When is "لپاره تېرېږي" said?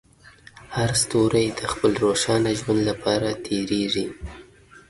2.89-4.05